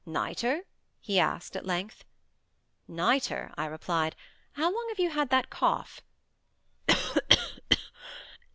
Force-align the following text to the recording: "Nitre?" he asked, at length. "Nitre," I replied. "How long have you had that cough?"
"Nitre?" 0.03 0.63
he 0.99 1.19
asked, 1.19 1.55
at 1.55 1.63
length. 1.63 2.03
"Nitre," 2.87 3.53
I 3.55 3.67
replied. 3.67 4.15
"How 4.53 4.63
long 4.73 4.85
have 4.89 4.97
you 4.97 5.11
had 5.11 5.29
that 5.29 5.51
cough?" 5.51 6.01